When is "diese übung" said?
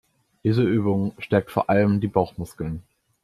0.43-1.13